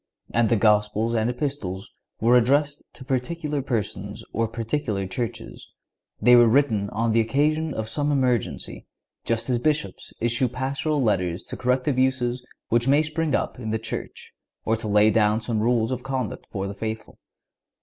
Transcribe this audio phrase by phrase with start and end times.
[0.33, 5.69] And the Gospels and Epistles were addressed to particular persons or particular churches.
[6.19, 8.87] They were written on the occasion of some emergency,
[9.25, 13.77] just as Bishops issue Pastoral letters to correct abuses which may spring up in the
[13.77, 14.31] Church,
[14.65, 17.19] or to lay down some rules of conduct for the faithful.